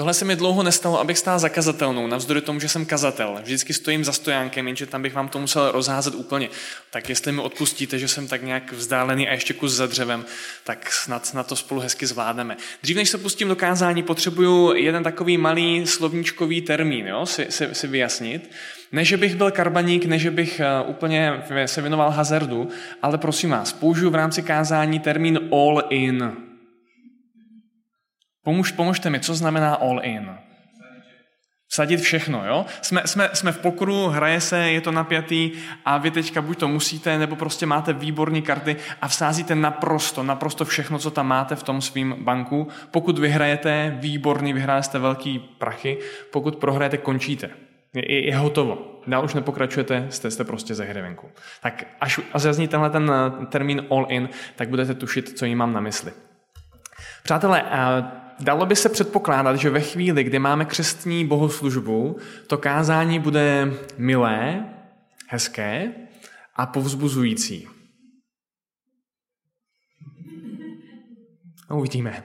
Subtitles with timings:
[0.00, 3.38] Tohle se mi dlouho nestalo, abych stál za kazatelnou, navzdory tomu, že jsem kazatel.
[3.42, 6.48] Vždycky stojím za stojánkem, jenže tam bych vám to musel rozházet úplně.
[6.90, 10.24] Tak jestli mi odpustíte, že jsem tak nějak vzdálený a ještě kus za dřevem,
[10.64, 12.56] tak snad na to spolu hezky zvládneme.
[12.82, 17.68] Dřív než se pustím do kázání, potřebuju jeden takový malý slovníčkový termín jo, si, si,
[17.72, 18.50] si vyjasnit.
[18.92, 22.68] Ne, že bych byl karbaník, ne, že bych eh, úplně se věnoval hazardu,
[23.02, 26.49] ale prosím vás, použiju v rámci kázání termín all in.
[28.44, 30.36] Pomož, pomožte mi, co znamená all in?
[31.72, 32.66] Vsadit všechno, jo?
[32.82, 35.52] Jsme, jsme, jsme v pokru, hraje se, je to napjatý
[35.84, 40.64] a vy teďka buď to musíte, nebo prostě máte výborné karty a vsázíte naprosto, naprosto
[40.64, 42.68] všechno, co tam máte v tom svým banku.
[42.90, 45.98] Pokud vyhrajete, výborný, vyhrajete velký prachy,
[46.32, 47.50] pokud prohrajete, končíte.
[47.94, 49.00] Je, je hotovo.
[49.06, 51.28] Dál už nepokračujete, jste, jste prostě ze hry venku.
[51.62, 53.12] Tak až, až zazní tenhle ten
[53.42, 56.12] eh, termín all in, tak budete tušit, co jim mám na mysli.
[57.22, 57.62] Přátelé,
[58.40, 64.64] Dalo by se předpokládat, že ve chvíli, kdy máme křestní bohoslužbu, to kázání bude milé,
[65.28, 65.92] hezké
[66.56, 67.68] a povzbuzující.
[71.70, 72.24] No, uvidíme.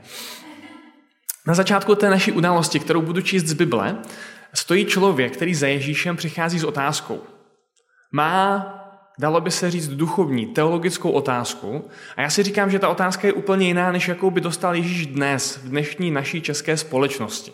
[1.47, 3.97] Na začátku té naší události, kterou budu číst z Bible,
[4.53, 7.23] stojí člověk, který za Ježíšem přichází s otázkou.
[8.11, 8.84] Má
[9.19, 11.89] dalo by se říct, duchovní, teologickou otázku.
[12.15, 15.07] A já si říkám, že ta otázka je úplně jiná, než jakou by dostal Ježíš
[15.07, 17.51] dnes, v dnešní naší české společnosti.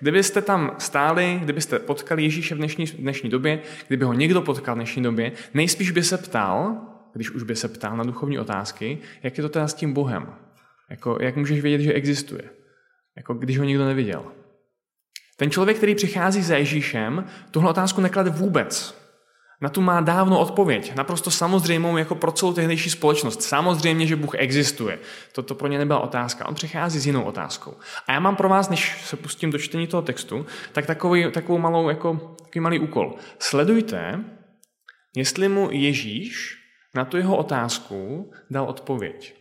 [0.00, 4.78] Kdybyste tam stáli, kdybyste potkali Ježíše v dnešní, dnešní době, kdyby ho někdo potkal v
[4.78, 6.76] dnešní době, nejspíš by se ptal,
[7.14, 10.26] když už by se ptal na duchovní otázky, jak je to teda s tím Bohem.
[10.90, 12.42] Jako, jak můžeš vědět, že existuje.
[13.16, 14.24] Jako když ho nikdo neviděl.
[15.36, 19.01] Ten člověk, který přichází za Ježíšem, tuhle otázku neklade vůbec.
[19.62, 23.42] Na tu má dávno odpověď, naprosto samozřejmou jako pro celou tehdejší společnost.
[23.42, 24.98] Samozřejmě, že Bůh existuje.
[25.32, 26.48] Toto pro ně nebyla otázka.
[26.48, 27.76] On přichází s jinou otázkou.
[28.06, 31.58] A já mám pro vás, než se pustím do čtení toho textu, tak takový, takovou
[31.58, 33.14] malou, jako, takový malý úkol.
[33.38, 34.24] Sledujte,
[35.16, 36.58] jestli mu Ježíš
[36.94, 39.34] na tu jeho otázku dal odpověď.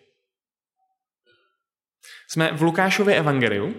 [2.29, 3.73] Jsme v Lukášově evangeliu,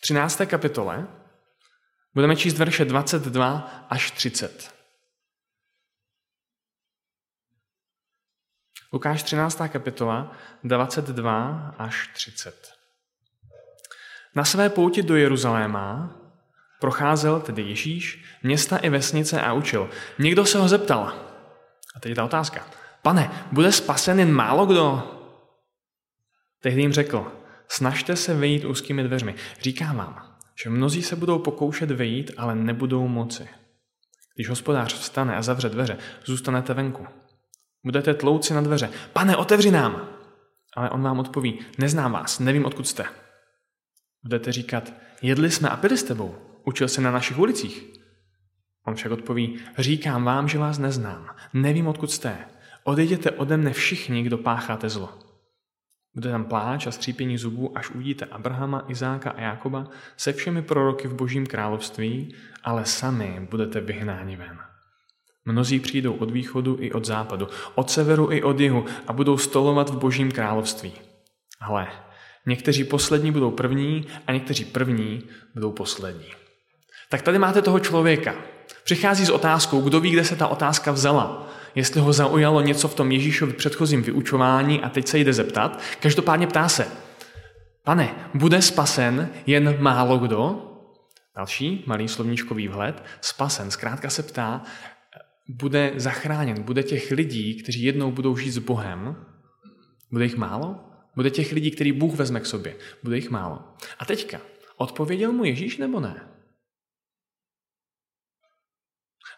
[0.00, 0.40] 13.
[0.46, 1.06] kapitole,
[2.14, 4.73] budeme číst verše 22 až 30.
[8.94, 9.60] Lukáš 13.
[9.68, 10.32] kapitola
[10.64, 12.72] 22 až 30.
[14.34, 16.16] Na své pouti do Jeruzaléma
[16.80, 19.90] procházel tedy Ježíš města i vesnice a učil.
[20.18, 21.06] Někdo se ho zeptal,
[21.96, 22.66] a teď je ta otázka,
[23.02, 25.02] pane, bude spasen jen málo kdo?
[26.60, 27.32] Tehdy jim řekl,
[27.68, 29.34] snažte se vejít úzkými dveřmi.
[29.60, 33.48] Říkám vám, že mnozí se budou pokoušet vejít, ale nebudou moci.
[34.34, 37.06] Když hospodář vstane a zavře dveře, zůstanete venku.
[37.84, 38.90] Budete tlouci na dveře.
[39.12, 40.08] Pane, otevři nám!
[40.76, 43.04] Ale on vám odpoví, neznám vás, nevím, odkud jste.
[44.22, 46.34] Budete říkat, jedli jsme a pili s tebou,
[46.64, 47.92] učil se na našich ulicích.
[48.86, 52.38] On však odpoví, říkám vám, že vás neznám, nevím, odkud jste.
[52.84, 55.18] Odejděte ode mne všichni, kdo pácháte zlo.
[56.14, 61.08] Bude tam pláč a střípění zubů, až uvidíte Abrahama, Izáka a Jákoba se všemi proroky
[61.08, 64.58] v božím království, ale sami budete vyhnáni ven.
[65.44, 69.90] Mnozí přijdou od východu i od západu, od severu i od jihu a budou stolovat
[69.90, 70.92] v božím království.
[71.60, 71.86] Hle,
[72.46, 75.22] někteří poslední budou první a někteří první
[75.54, 76.26] budou poslední.
[77.08, 78.34] Tak tady máte toho člověka.
[78.84, 81.48] Přichází s otázkou, kdo ví, kde se ta otázka vzala.
[81.74, 85.80] Jestli ho zaujalo něco v tom Ježíšovi předchozím vyučování a teď se jde zeptat.
[86.00, 86.86] Každopádně ptá se,
[87.84, 90.70] pane, bude spasen jen málo kdo?
[91.36, 94.62] Další malý slovníčkový vhled, spasen, zkrátka se ptá,
[95.48, 99.26] bude zachráněn, bude těch lidí, kteří jednou budou žít s Bohem,
[100.10, 100.90] bude jich málo?
[101.16, 103.74] Bude těch lidí, který Bůh vezme k sobě, bude jich málo.
[103.98, 104.40] A teďka,
[104.76, 106.28] odpověděl mu Ježíš nebo ne?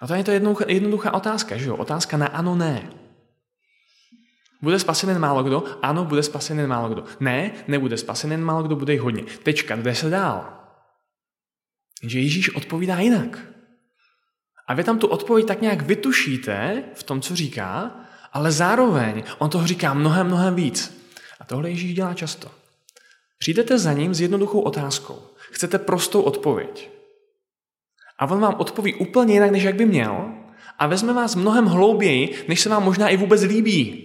[0.01, 0.31] A to je to
[0.69, 1.77] jednoduchá, otázka, že jo?
[1.77, 2.91] Otázka na ano, ne.
[4.63, 5.65] Bude spasen jen málo kdo?
[5.83, 7.05] Ano, bude spasen jen málo kdo.
[7.21, 9.23] Ne, nebude spasen jen málo kdo, bude jich hodně.
[9.43, 10.53] Tečka, kde se dál?
[12.03, 13.56] Že Ježíš odpovídá jinak.
[14.67, 17.91] A vy tam tu odpověď tak nějak vytušíte v tom, co říká,
[18.33, 21.07] ale zároveň on toho říká mnohem, mnohem víc.
[21.41, 22.51] A tohle Ježíš dělá často.
[23.39, 25.23] Přijdete za ním s jednoduchou otázkou.
[25.51, 26.91] Chcete prostou odpověď.
[28.19, 30.33] A on vám odpoví úplně jinak, než jak by měl,
[30.79, 34.03] a vezme vás mnohem hlouběji, než se vám možná i vůbec líbí.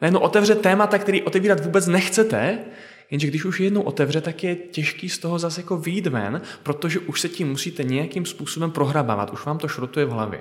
[0.00, 2.64] Najednou otevře témata, který otevírat vůbec nechcete,
[3.12, 6.98] Jenže když už jednou otevře, tak je těžký z toho zase jako výjít ven, protože
[6.98, 10.40] už se tím musíte nějakým způsobem prohrabávat, už vám to šrotuje v hlavě.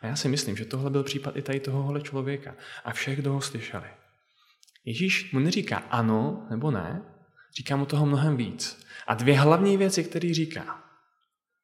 [0.00, 2.54] A já si myslím, že tohle byl případ i tady tohohle člověka
[2.84, 3.86] a všech, kdo ho slyšeli.
[4.84, 7.02] Ježíš mu neříká ano nebo ne,
[7.58, 8.86] Říká mu toho mnohem víc.
[9.06, 10.84] A dvě hlavní věci, které říká.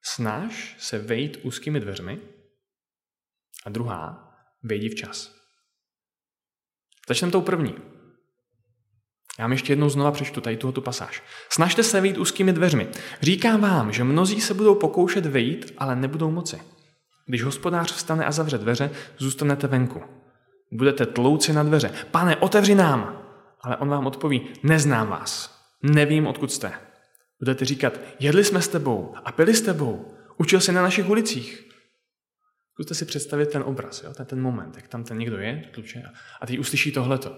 [0.02, 2.20] Snaž se vejít úzkými dveřmi
[3.66, 5.34] a druhá, vejdi včas.
[7.08, 7.93] Začneme tou první.
[9.38, 11.22] Já vám ještě jednou znova přečtu tady tuto pasáž.
[11.52, 12.88] Snažte se vejít úzkými dveřmi.
[13.22, 16.60] Říkám vám, že mnozí se budou pokoušet vejít, ale nebudou moci.
[17.26, 20.02] Když hospodář vstane a zavře dveře, zůstanete venku.
[20.72, 21.90] Budete tlouci na dveře.
[22.10, 23.20] Pane, otevři nám!
[23.60, 25.60] Ale on vám odpoví, neznám vás.
[25.82, 26.72] Nevím, odkud jste.
[27.40, 30.14] Budete říkat, jedli jsme s tebou a pili s tebou.
[30.36, 31.64] Učil jsi na našich ulicích.
[32.72, 34.14] Zkuste si představit ten obraz, jo?
[34.14, 36.02] Ten, ten moment, jak tam ten někdo je, tluče,
[36.40, 37.36] a teď uslyší tohleto.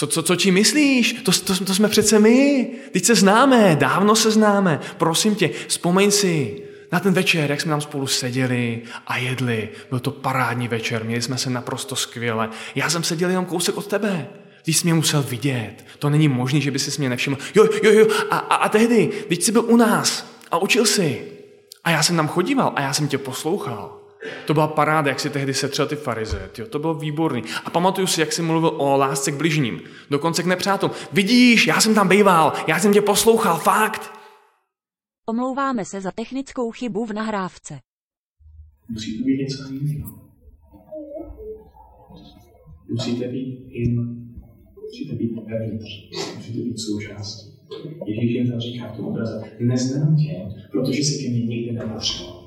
[0.00, 1.12] Co, co, co ti myslíš?
[1.12, 2.70] To, to, to jsme přece my.
[2.92, 4.80] Teď se známe, dávno se známe.
[4.96, 6.62] Prosím tě, vzpomeň si
[6.92, 9.68] na ten večer, jak jsme tam spolu seděli a jedli.
[9.90, 12.48] Byl to parádní večer, měli jsme se naprosto skvěle.
[12.74, 14.28] Já jsem seděl jenom kousek od tebe.
[14.62, 15.84] Ty jsi mě musel vidět.
[15.98, 17.38] To není možné, že by si mě nevšiml.
[17.54, 18.06] Jo, jo, jo.
[18.30, 21.22] A, a, a tehdy, když jsi byl u nás a učil si.
[21.84, 23.97] A já jsem tam chodíval a já jsem tě poslouchal.
[24.46, 26.50] To byla paráda, jak si tehdy setřel ty farize.
[26.52, 27.42] Tyjo, to bylo výborný.
[27.64, 29.80] A pamatuju si, jak jsi mluvil o lásce k bližním.
[30.10, 30.94] Dokonce k nepřátelům.
[31.12, 34.12] Vidíš, já jsem tam býval, já jsem tě poslouchal, fakt.
[35.28, 37.78] Omlouváme se za technickou chybu v nahrávce.
[38.88, 40.28] Musí to být něco jiného.
[42.90, 44.24] Musíte být in,
[44.82, 45.86] musíte být vevnitř,
[46.36, 47.58] musíte být součástí.
[48.06, 52.37] Ježíš jim tam říká v tom obraze, neznám tě, protože si ke mně nikdy nepatřil.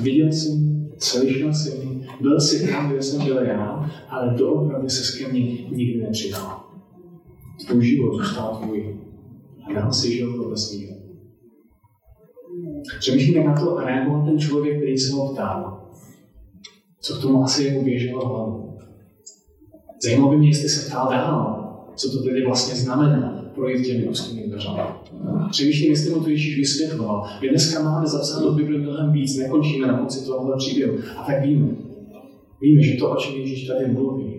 [0.00, 5.32] Viděl jsem, slyšel jsem, byl si tam, kde jsem byl já, ale doopravdy se ke
[5.32, 5.40] mně
[5.70, 6.64] nikdy nepřidal.
[7.66, 9.00] Tvůj život zůstal tvůj.
[9.66, 10.96] A já si žil podle svého.
[12.98, 15.90] Přemýšlím, na to reagoval ten člověk, který se ho ptal.
[17.00, 18.78] Co k tomu asi jako běželo hlavu.
[20.02, 24.48] Zajímalo by mě, jestli se ptal dál, co to tedy vlastně znamená projít těmi úzkými
[24.48, 24.80] dveřmi.
[25.50, 27.24] Přemýšlím, jestli mu to Ježíš vysvětloval.
[27.42, 30.98] My dneska máme zapsáno v Bibli mnohem víc, nekončíme na konci tohohle příběhu.
[31.16, 31.68] A tak víme.
[32.62, 34.34] Víme, že to, o čem Ježíš tady mluví,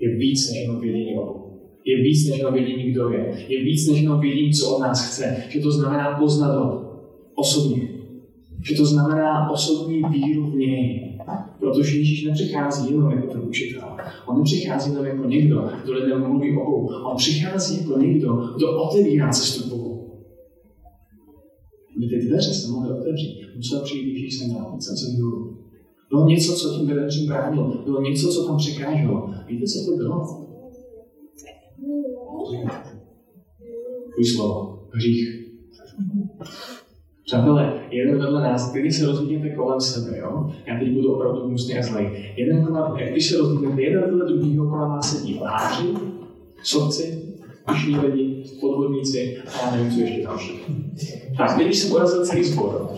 [0.00, 1.42] je víc než jenom vědění o
[1.84, 3.46] Je víc než jenom vědění, kdo je.
[3.48, 5.36] Je víc než jenom vědění, co od nás chce.
[5.48, 6.82] Že to znamená poznat ho
[7.34, 7.88] osobně.
[8.68, 11.11] Že to znamená osobní víru v něj.
[11.62, 13.96] Protože Ježíš nepřichází jenom jako ten učitel.
[14.26, 16.88] On nepřichází jenom jako někdo, kdo lidem mluví o Bohu.
[17.10, 20.22] On přichází jako někdo, kdo otevírá cestu Bohu.
[21.96, 24.48] Aby ty dveře se mohly otevřít, musel přijít Ježíš sem
[24.78, 25.58] jsem sem důl.
[26.10, 27.82] Bylo něco, co tím dveřím bránilo.
[27.84, 29.30] Bylo něco, co tam překáželo.
[29.48, 30.42] Víte, co to bylo?
[34.14, 34.88] Tvůj slovo.
[34.92, 35.28] Hřích.
[37.24, 40.50] Přátelé, jeden vedle nás, který se rozhodněte kolem sebe, jo?
[40.66, 42.32] Já teď budu opravdu hnusný a zlej.
[42.36, 45.88] Jeden kolem, když se rozhodněte, jeden vedle druhého kolem vás sedí lháři,
[46.62, 47.22] sobci,
[47.70, 50.60] pišní lidi, podvodníci a já nevím, co ještě další.
[51.36, 52.88] Tak, teď, když jsem urazil celý sbor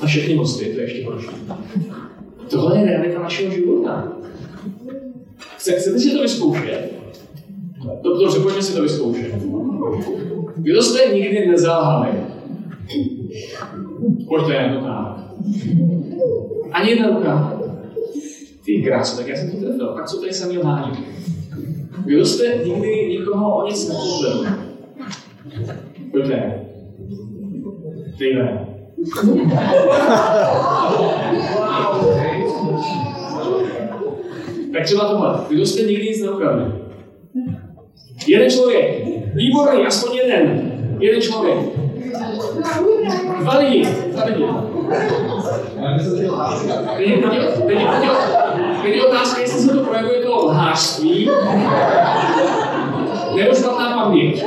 [0.00, 1.28] a všechny mosty, to je ještě horší.
[2.50, 4.12] Tohle je realita našeho života.
[5.56, 6.92] Chcete si to vyzkoušet?
[8.02, 9.34] Dobře, pojďme si to vyzkoušet.
[10.56, 12.10] Kdo jste nikdy nezalhali?
[14.74, 15.20] No tak.
[16.72, 17.60] Ani jedna ruka.
[18.64, 19.94] Ty krásu, tak já jsem to trefil.
[19.94, 20.98] Tak co tady jsem měl hájit?
[22.04, 24.46] Kdo jste nikdy nikoho o nic nepovedl?
[26.10, 26.66] Pojďte.
[28.18, 28.66] Ty ne.
[34.72, 35.40] tak třeba tohle.
[35.48, 36.72] Kdo jste nikdy nic neukradli?
[38.26, 39.04] Jeden člověk.
[39.34, 40.72] Výborný, aspoň jeden.
[41.00, 41.79] Jeden člověk.
[43.40, 43.86] Dva lidi.
[44.12, 44.48] Dva lidi.
[48.82, 51.30] Teď je otázka, jestli se to projevuje to lhářství,
[53.36, 54.44] nebo špatná paměť.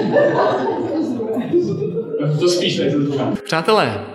[2.39, 2.93] To spíš ne.
[3.43, 4.05] Přátelé,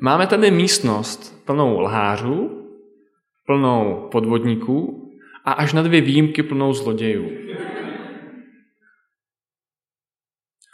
[0.00, 2.50] máme tady místnost plnou lhářů,
[3.46, 5.08] plnou podvodníků
[5.44, 7.41] a až na dvě výjimky plnou zlodějů.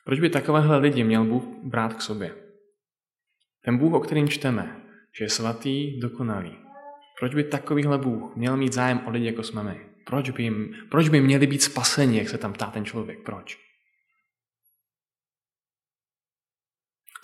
[0.09, 2.35] Proč by takovéhle lidi měl Bůh brát k sobě?
[3.65, 4.81] Ten Bůh, o kterým čteme,
[5.19, 6.59] že je svatý, dokonalý.
[7.21, 9.81] Proč by takovýhle Bůh měl mít zájem o lidi, jako jsme my?
[10.07, 13.19] Proč by, jim, proč by měli být spaseni, jak se tam ptá ten člověk?
[13.25, 13.59] Proč?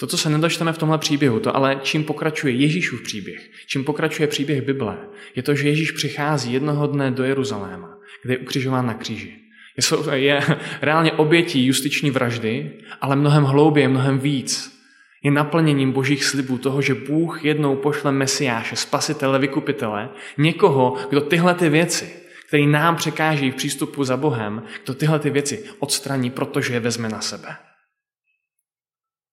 [0.01, 4.27] To, co se nedočteme v tomhle příběhu, to ale čím pokračuje Ježíšův příběh, čím pokračuje
[4.27, 8.95] příběh Bible, je to, že Ježíš přichází jednoho dne do Jeruzaléma, kde je ukřižován na
[8.95, 9.44] kříži.
[9.77, 10.41] Je, je
[10.83, 14.75] reálně obětí justiční vraždy, ale mnohem hlouběji, mnohem víc.
[15.23, 21.55] Je naplněním božích slibů toho, že Bůh jednou pošle Mesiáše, spasitele, vykupitele, někoho, kdo tyhle
[21.55, 22.17] ty věci,
[22.49, 27.09] který nám překáží v přístupu za Bohem, kdo tyhle ty věci odstraní, protože je vezme
[27.09, 27.57] na sebe.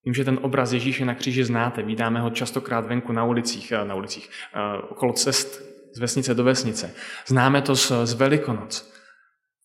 [0.04, 3.84] Vím, že ten obraz Ježíše na kříži znáte, vídáme ho častokrát venku na ulicích, eh,
[3.84, 5.62] na ulicích, eh, okolo cest
[5.94, 6.94] z vesnice do vesnice.
[7.26, 8.91] Známe to z, z Velikonoc.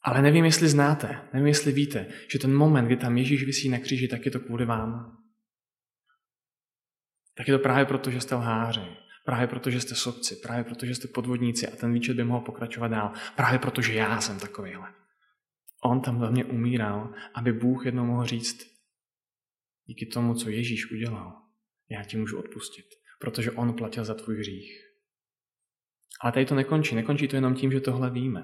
[0.01, 3.79] Ale nevím, jestli znáte, nevím, jestli víte, že ten moment, kdy tam Ježíš vysí na
[3.79, 5.17] kříži, tak je to kvůli vám.
[7.37, 10.85] Tak je to právě proto, že jste lháři, právě proto, že jste sobci, právě proto,
[10.85, 14.39] že jste podvodníci a ten výčet by mohl pokračovat dál, právě proto, že já jsem
[14.39, 14.93] takovýhle.
[15.83, 18.65] On tam ve mně umíral, aby Bůh jednou mohl říct,
[19.85, 21.41] díky tomu, co Ježíš udělal,
[21.89, 22.85] já ti můžu odpustit,
[23.19, 24.87] protože on platil za tvůj hřích.
[26.21, 26.95] Ale tady to nekončí.
[26.95, 28.43] Nekončí to jenom tím, že tohle víme.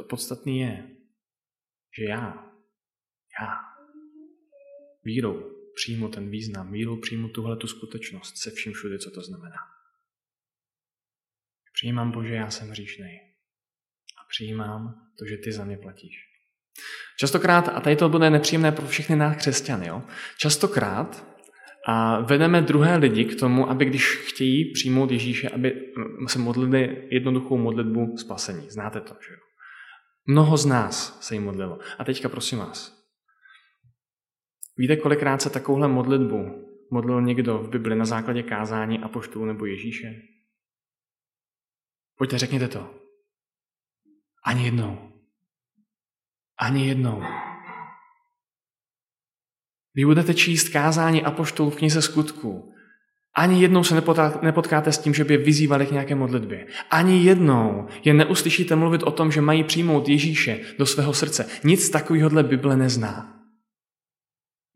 [0.00, 0.88] To podstatné je,
[1.98, 2.20] že já,
[3.40, 3.48] já
[5.04, 9.56] vírou přijmu ten význam, vírou přijmu tuhle tu skutečnost se vším všude, co to znamená.
[11.72, 13.20] Přijímám, Bože, já jsem hříšnej.
[14.20, 16.16] A přijímám to, že ty za mě platíš.
[17.18, 20.02] Častokrát, a tady to bude nepříjemné pro všechny nás křesťany, jo?
[20.38, 21.26] častokrát
[21.86, 25.92] a vedeme druhé lidi k tomu, aby když chtějí přijmout Ježíše, aby
[26.26, 28.70] se modlili jednoduchou modlitbu spasení.
[28.70, 29.49] Znáte to, že jo?
[30.30, 31.78] Mnoho z nás se jim modlilo.
[31.98, 33.04] A teďka prosím vás.
[34.76, 39.66] Víte, kolikrát se takovouhle modlitbu modlil někdo v Bibli na základě kázání a poštů nebo
[39.66, 40.22] Ježíše?
[42.16, 42.94] Pojďte, řekněte to.
[44.44, 45.12] Ani jednou.
[46.58, 47.22] Ani jednou.
[49.94, 52.69] Vy budete číst kázání apoštolů v knize skutků.
[53.34, 54.02] Ani jednou se
[54.42, 56.66] nepotkáte s tím, že by vyzývali k nějaké modlitbě.
[56.90, 61.48] Ani jednou je neuslyšíte mluvit o tom, že mají přijmout Ježíše do svého srdce.
[61.64, 63.40] Nic takového Bible nezná.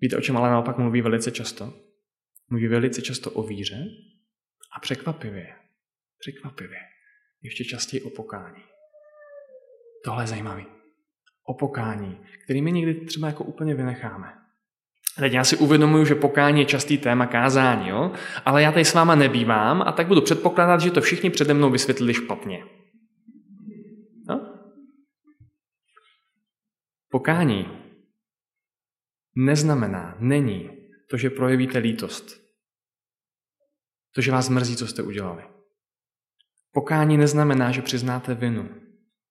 [0.01, 1.73] Víte, o čem ale naopak mluví velice často?
[2.51, 3.85] Mluví velice často o víře
[4.77, 5.47] a překvapivě,
[6.19, 6.79] překvapivě,
[7.43, 8.63] ještě častěji o pokání.
[10.05, 10.65] Tohle je zajímavé.
[11.47, 14.44] O pokání, který my někdy třeba jako úplně vynecháme.
[15.19, 18.13] Teď já si uvědomuji, že pokání je častý téma kázání, jo?
[18.45, 21.71] ale já tady s váma nebývám a tak budu předpokládat, že to všichni přede mnou
[21.71, 22.65] vysvětlili špatně.
[24.29, 24.59] No?
[27.11, 27.69] Pokání
[29.37, 30.71] neznamená, není
[31.11, 32.45] to, že projevíte lítost.
[34.15, 35.43] To, že vás mrzí, co jste udělali.
[36.73, 38.84] Pokání neznamená, že přiznáte vinu.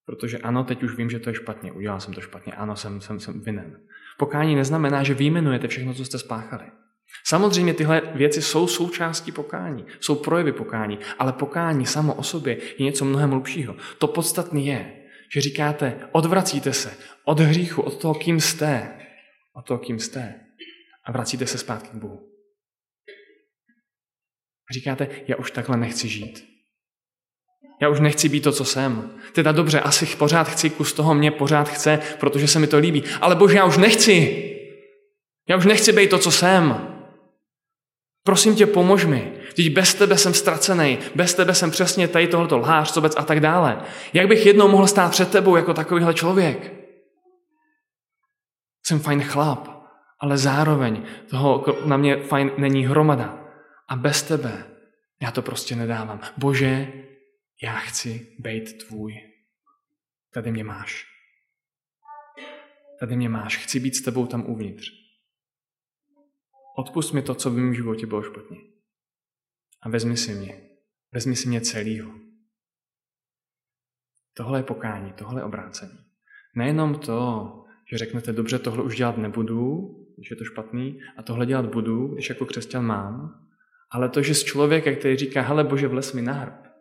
[0.06, 3.02] Protože ano, teď už vím, že to je špatně, udělal jsem to špatně, ano, jsem,
[3.02, 3.80] jsem, jsem vinen.
[4.18, 6.66] Pokání neznamená, že vyjmenujete všechno, co jste spáchali.
[7.26, 12.86] Samozřejmě tyhle věci jsou součástí pokání, jsou projevy pokání, ale pokání samo o sobě je
[12.86, 13.76] něco mnohem hlubšího.
[13.98, 19.00] To podstatné je, že říkáte, odvracíte se od hříchu, od toho, kým jste,
[19.56, 20.36] od toho, kým jste
[21.06, 22.30] a vracíte se zpátky k Bohu.
[24.74, 26.53] Říkáte, já už takhle nechci žít.
[27.84, 29.10] Já už nechci být to, co jsem.
[29.34, 33.04] Teda dobře, asi pořád chci, kus toho mě pořád chce, protože se mi to líbí.
[33.22, 34.50] Ale bože, já už nechci.
[35.50, 36.88] Já už nechci být to, co jsem.
[38.24, 39.32] Prosím tě, pomož mi.
[39.56, 43.40] Teď bez tebe jsem ztracený, bez tebe jsem přesně tady tohoto lhář, sobec a tak
[43.40, 43.82] dále.
[44.14, 46.74] Jak bych jednou mohl stát před tebou jako takovýhle člověk?
[48.86, 49.68] Jsem fajn chlap,
[50.20, 53.38] ale zároveň toho na mě fajn není hromada.
[53.90, 54.64] A bez tebe
[55.22, 56.20] já to prostě nedávám.
[56.38, 56.88] Bože,
[57.62, 59.14] já chci být tvůj.
[60.34, 61.08] Tady mě máš.
[63.00, 63.58] Tady mě máš.
[63.58, 64.92] Chci být s tebou tam uvnitř.
[66.78, 68.58] Odpust mi to, co v mém životě bylo špatně.
[69.82, 70.70] A vezmi si mě.
[71.12, 72.14] Vezmi si mě celýho.
[74.34, 76.00] Tohle je pokání, tohle je obrácení.
[76.56, 77.50] Nejenom to,
[77.92, 82.08] že řeknete, dobře, tohle už dělat nebudu, když je to špatný, a tohle dělat budu,
[82.08, 83.40] když jako křesťan mám,
[83.92, 86.73] ale to, že z člověka, který říká, hele bože, vles mi na hrb,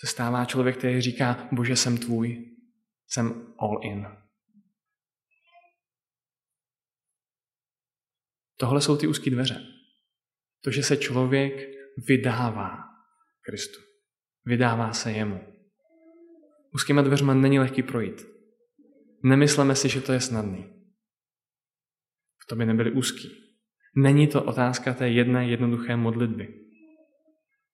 [0.00, 2.56] se stává člověk, který říká, bože, jsem tvůj,
[3.06, 4.06] jsem all in.
[8.56, 9.66] Tohle jsou ty úzké dveře.
[10.64, 11.52] To, že se člověk
[12.08, 12.78] vydává
[13.40, 13.80] Kristu.
[14.44, 15.40] Vydává se jemu.
[16.74, 18.26] Úzkýma dveřma není lehký projít.
[19.24, 20.80] Nemysleme si, že to je snadný.
[22.48, 23.28] To by nebyly úzký.
[23.96, 26.69] Není to otázka té jedné jednoduché modlitby.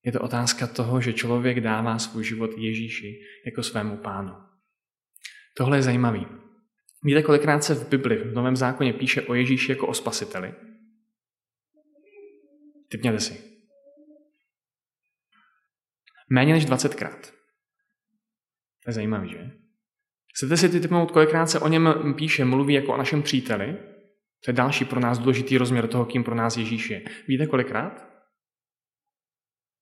[0.07, 4.35] Je to otázka toho, že člověk dává svůj život Ježíši jako svému pánu.
[5.57, 6.27] Tohle je zajímavý.
[7.03, 10.55] Víte, kolikrát se v Bibli, v Novém zákoně píše o Ježíši jako o spasiteli?
[12.89, 13.45] Typněte si.
[16.31, 17.21] Méně než 20krát.
[18.85, 19.51] To je zajímavý, že?
[20.35, 23.77] Chcete si typnout, kolikrát se o něm píše, mluví jako o našem příteli?
[24.45, 27.03] To je další pro nás důležitý rozměr toho, kým pro nás Ježíš je.
[27.29, 28.06] Víte kolikrát?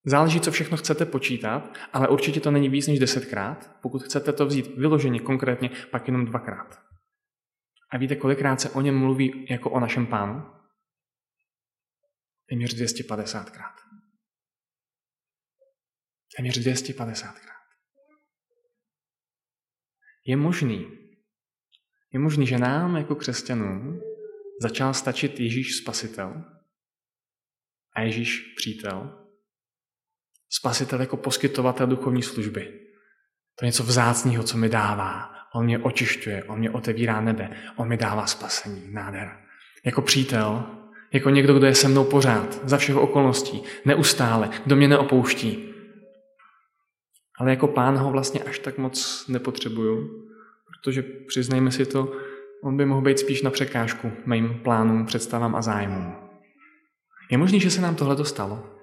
[0.06, 3.80] Záleží, co všechno chcete počítat, ale určitě to není víc než desetkrát.
[3.82, 6.82] Pokud chcete to vzít vyloženě konkrétně, pak jenom dvakrát.
[7.90, 10.50] A víte, kolikrát se o něm mluví jako o našem pánu?
[12.48, 13.74] Téměř 250krát.
[16.36, 17.54] Téměř 250krát.
[20.26, 20.86] Je možný,
[22.12, 24.00] je možný, že nám jako křesťanům
[24.62, 26.44] začal stačit Ježíš Spasitel
[27.96, 29.23] a Ježíš Přítel,
[30.58, 32.72] Spasitel jako poskytovatel duchovní služby.
[33.58, 35.30] To je něco vzácného, co mi dává.
[35.54, 39.36] On mě očišťuje, on mě otevírá nebe, on mi dává spasení, nádher.
[39.84, 40.64] Jako přítel,
[41.12, 45.74] jako někdo, kdo je se mnou pořád, za všech okolností, neustále, kdo mě neopouští.
[47.38, 50.10] Ale jako pán ho vlastně až tak moc nepotřebuju,
[50.66, 52.12] protože přiznejme si to,
[52.62, 56.14] on by mohl být spíš na překážku mým plánům, představám a zájmům.
[57.30, 58.73] Je možné, že se nám tohle dostalo.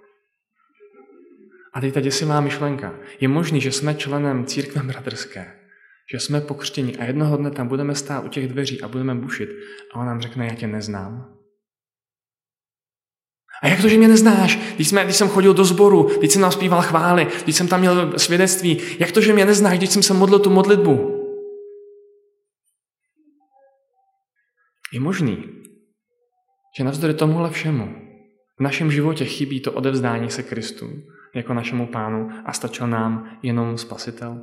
[1.74, 2.94] A teď ta děsivá myšlenka.
[3.20, 5.60] Je možný, že jsme členem církve bratrské,
[6.12, 9.50] že jsme pokřtěni a jednoho dne tam budeme stát u těch dveří a budeme bušit
[9.94, 11.38] a on nám řekne, já tě neznám.
[13.64, 14.60] A jak to, že mě neznáš?
[14.76, 17.80] Když, jsme, když jsem chodil do sboru, když jsem nám zpíval chvály, když jsem tam
[17.80, 21.18] měl svědectví, jak to, že mě neznáš, když jsem se modlil tu modlitbu?
[24.94, 25.44] Je možný,
[26.78, 27.96] že navzdory tomuhle všemu
[28.60, 30.90] v našem životě chybí to odevzdání se Kristu,
[31.36, 34.42] jako našemu pánu a stačil nám jenom spasitel?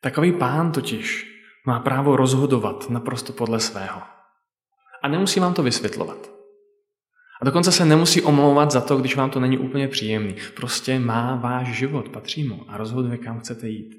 [0.00, 1.34] Takový pán totiž
[1.66, 4.02] má právo rozhodovat naprosto podle svého.
[5.02, 6.30] A nemusí vám to vysvětlovat.
[7.42, 10.36] A dokonce se nemusí omlouvat za to, když vám to není úplně příjemný.
[10.56, 13.94] Prostě má váš život, patří mu a rozhoduje, kam chcete jít.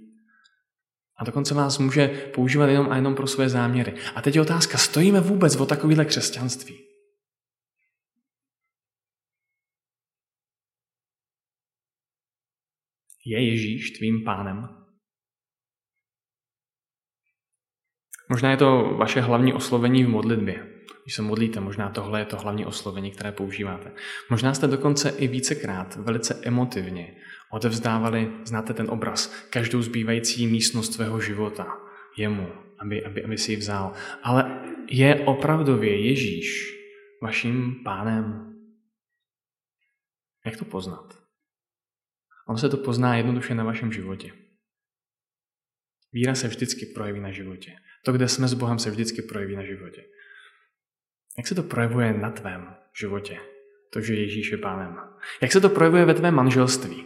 [1.18, 3.94] A dokonce vás může používat jenom a jenom pro své záměry.
[4.16, 6.76] A teď je otázka, stojíme vůbec o takovéhle křesťanství?
[13.26, 14.70] Je Ježíš tvým pánem?
[18.30, 20.72] Možná je to vaše hlavní oslovení v modlitbě.
[21.04, 23.92] Když se modlíte, možná tohle je to hlavní oslovení, které používáte.
[24.30, 27.16] Možná jste dokonce i vícekrát velice emotivně
[27.52, 31.68] odevzdávali, znáte ten obraz, každou zbývající místnost svého života
[32.18, 32.48] jemu,
[32.80, 33.94] aby, aby, aby si ji vzal.
[34.24, 36.76] Ale je opravdově Ježíš
[37.22, 38.54] vaším pánem?
[40.46, 41.25] Jak to poznat?
[42.48, 44.32] On se to pozná jednoduše na vašem životě.
[46.14, 47.76] Víra se vždycky projeví na životě.
[48.06, 50.06] To, kde jsme s Bohem, se vždycky projeví na životě.
[51.38, 53.40] Jak se to projevuje na tvém životě?
[53.94, 54.98] To, že Ježíš je pánem.
[55.42, 56.98] Jak se to projevuje ve tvém manželství?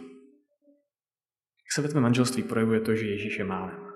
[1.70, 3.92] Jak se ve tvém manželství projevuje to, že Ježíš je pánem?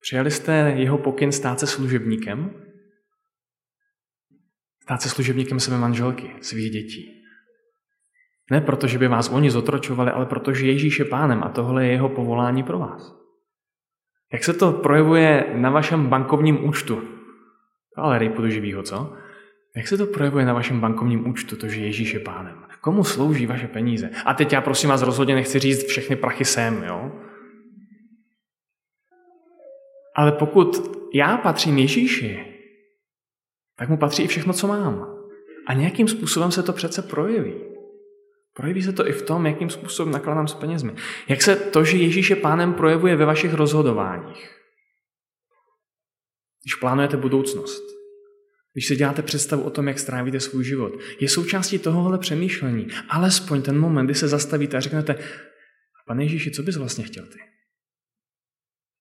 [0.00, 2.64] Přijali jste jeho pokyn stát se služebníkem?
[4.82, 7.17] Stát se služebníkem své manželky, svých dětí.
[8.50, 11.92] Ne proto, že by vás oni zotročovali, ale protože Ježíš je pánem a tohle je
[11.92, 13.14] jeho povolání pro vás.
[14.32, 17.02] Jak se to projevuje na vašem bankovním účtu?
[17.94, 19.12] To ale rejpu živýho, co?
[19.76, 22.64] Jak se to projevuje na vašem bankovním účtu, to, že Ježíš je pánem?
[22.80, 24.10] Komu slouží vaše peníze?
[24.24, 27.12] A teď já prosím vás rozhodně nechci říct všechny prachy sem, jo?
[30.16, 32.44] Ale pokud já patřím Ježíši,
[33.76, 35.06] tak mu patří i všechno, co mám.
[35.66, 37.67] A nějakým způsobem se to přece projeví.
[38.58, 40.92] Projeví se to i v tom, jakým způsobem nakladám s penězmi.
[41.28, 44.50] Jak se to, že Ježíš je pánem, projevuje ve vašich rozhodováních.
[46.64, 47.82] Když plánujete budoucnost,
[48.72, 52.88] když si děláte představu o tom, jak strávíte svůj život, je součástí tohohle přemýšlení.
[53.08, 55.18] Alespoň ten moment, kdy se zastavíte a řeknete,
[56.06, 57.38] pane Ježíši, co bys vlastně chtěl ty?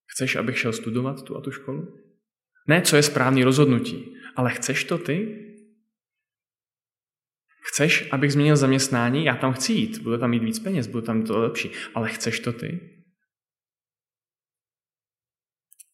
[0.08, 1.98] Chceš, abych šel studovat tu a tu školu?
[2.68, 5.47] Ne, co je správný rozhodnutí, ale chceš to ty?
[7.68, 9.26] Chceš, abych změnil zaměstnání?
[9.26, 12.40] Já tam chci jít, budu tam mít víc peněz, budu tam to lepší, ale chceš
[12.40, 12.98] to ty?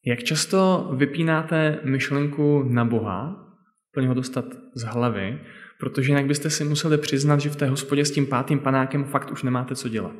[0.05, 3.49] Jak často vypínáte myšlenku na Boha,
[3.91, 5.41] plně ho dostat z hlavy,
[5.79, 9.31] protože jinak byste si museli přiznat, že v té hospodě s tím pátým panákem fakt
[9.31, 10.15] už nemáte co dělat.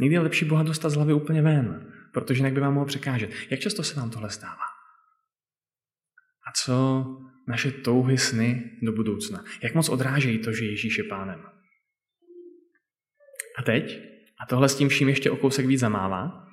[0.00, 3.30] Někdy je lepší Boha dostat z hlavy úplně ven, protože jinak by vám mohl překážet.
[3.50, 4.64] Jak často se vám tohle stává?
[6.48, 7.06] A co
[7.48, 9.44] naše touhy, sny do budoucna.
[9.62, 11.42] Jak moc odrážejí to, že Ježíš je pánem.
[13.58, 14.00] A teď,
[14.42, 16.46] a tohle s tím vším ještě o kousek víc zamává,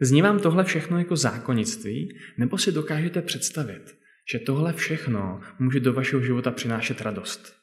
[0.00, 3.98] zní vám tohle všechno jako zákonnictví, nebo si dokážete představit,
[4.32, 7.56] že tohle všechno může do vašeho života přinášet radost,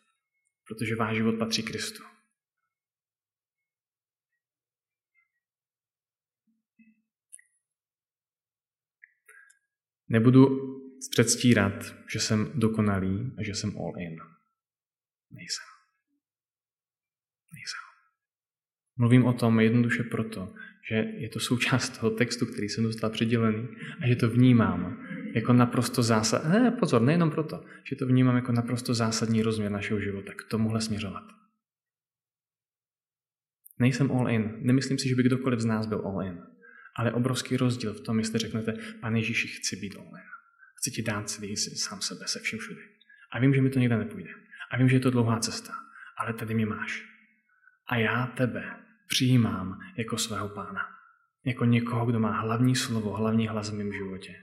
[0.68, 2.04] protože váš život patří Kristu.
[10.10, 14.20] Nebudu předstírat, že jsem dokonalý a že jsem all in.
[15.32, 15.66] Nejsem.
[17.54, 17.82] Nejsem.
[18.98, 20.54] Mluvím o tom jednoduše proto,
[20.90, 23.68] že je to součást toho textu, který jsem dostal přidělený
[24.02, 24.98] a že to vnímám
[25.36, 30.00] jako naprosto zásadní, ne, pozor, nejenom proto, že to vnímám jako naprosto zásadní rozměr našeho
[30.00, 31.24] života, k tomuhle směřovat.
[33.80, 36.42] Nejsem all in, nemyslím si, že by kdokoliv z nás byl all in,
[36.96, 40.41] ale obrovský rozdíl v tom, jestli řeknete, pane Ježíši, chci být all in.
[40.82, 42.82] Chci ti dát celý sám sebe se vším všude.
[43.32, 44.30] A vím, že mi to někde nepůjde.
[44.72, 45.74] A vím, že je to dlouhá cesta,
[46.18, 47.06] ale tady mi máš.
[47.88, 48.64] A já tebe
[49.08, 50.82] přijímám jako svého pána.
[51.46, 54.36] Jako někoho, kdo má hlavní slovo, hlavní hlas v mém životě.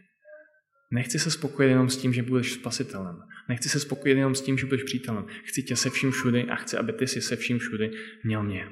[0.90, 3.22] Nechci se spokojit jenom s tím, že budeš spasitelem.
[3.48, 5.26] Nechci se spokojit jenom s tím, že budeš přítelem.
[5.44, 7.90] Chci tě se vším všudy a chci, aby ty si se vším všudy
[8.24, 8.68] měl mě.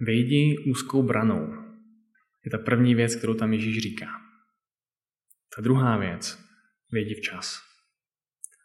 [0.00, 1.59] Vejdi úzkou branou.
[2.44, 4.06] Je ta první věc, kterou tam Ježíš říká.
[5.56, 6.38] Ta druhá věc,
[6.92, 7.62] vejdi včas.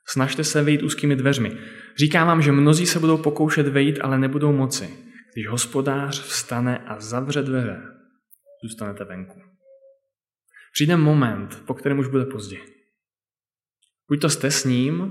[0.07, 1.57] Snažte se vejít úzkými dveřmi.
[1.97, 4.97] Říkám vám, že mnozí se budou pokoušet vejít, ale nebudou moci.
[5.33, 7.81] Když hospodář vstane a zavře dveře,
[8.63, 9.41] zůstanete venku.
[10.73, 12.57] Přijde moment, po kterém už bude pozdě.
[14.09, 15.01] Buď to jste s ním,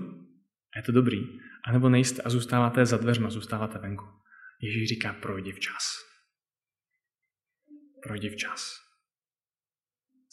[0.74, 1.20] a je to dobrý,
[1.68, 4.05] anebo nejste a zůstáváte za dveřma, zůstáváte venku.
[4.62, 6.13] Ježíš říká, projdi včas.
[8.04, 8.80] Projdi včas.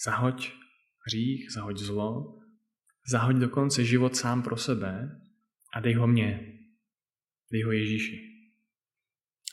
[0.06, 0.52] Zahoď
[1.08, 2.40] hřích, zahoď zlo,
[3.12, 5.22] zahoď dokonce život sám pro sebe
[5.74, 6.58] a dej ho mně.
[7.52, 8.32] Dej ho Ježíši.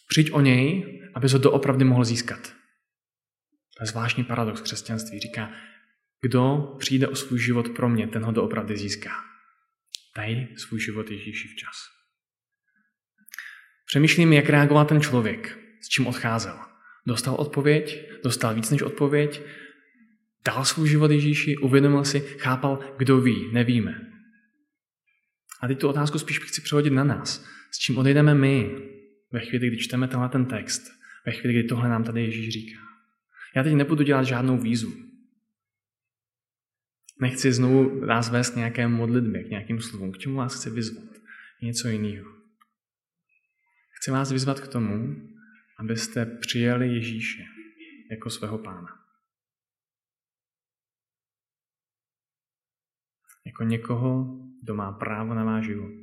[0.08, 2.42] Přijď o něj, aby ho doopravdy mohl získat.
[3.76, 5.20] To je zvláštní paradox křesťanství.
[5.20, 5.52] Říká,
[6.20, 9.10] kdo přijde o svůj život pro mě, ten ho doopravdy získá.
[10.16, 11.76] Dej svůj život Ježíši včas.
[13.86, 16.77] Přemýšlím, jak reagoval ten člověk, s čím odcházel.
[17.08, 19.42] Dostal odpověď, dostal víc než odpověď,
[20.44, 24.12] dal svůj život Ježíši, uvědomil si, chápal, kdo ví, nevíme.
[25.60, 27.44] A teď tu otázku spíš chci přehodit na nás.
[27.70, 28.76] S čím odejdeme my
[29.32, 30.82] ve chvíli, kdy čteme tenhle ten text,
[31.26, 32.80] ve chvíli, kdy tohle nám tady Ježíš říká.
[33.56, 34.92] Já teď nebudu dělat žádnou vízu.
[37.20, 40.12] Nechci znovu vás vést k nějaké modlitbě, k nějakým slovům.
[40.12, 41.08] K čemu vás chci vyzvat?
[41.62, 42.30] Něco jiného.
[43.92, 45.16] Chci vás vyzvat k tomu,
[45.78, 47.44] abyste přijali Ježíše
[48.10, 48.88] jako svého pána.
[53.46, 55.94] Jako někoho, kdo má právo na váš život.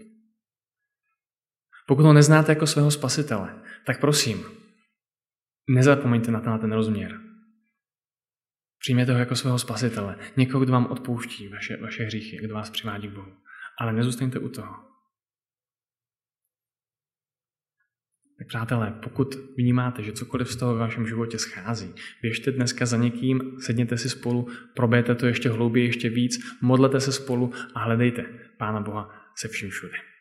[1.88, 4.46] Pokud ho neznáte jako svého spasitele, tak prosím,
[5.70, 7.22] nezapomeňte na ten rozměr.
[8.80, 13.08] Přijměte ho jako svého spasitele, někoho, kdo vám odpouští vaše, vaše hříchy, kdo vás přivádí
[13.08, 13.38] k Bohu.
[13.80, 14.95] Ale nezůstaňte u toho.
[18.38, 22.98] Tak přátelé, pokud vnímáte, že cokoliv z toho ve vašem životě schází, běžte dneska za
[22.98, 28.26] někým, sedněte si spolu, probejte to ještě hlouběji, ještě víc, modlete se spolu a hledejte
[28.58, 30.15] Pána Boha se vším všude.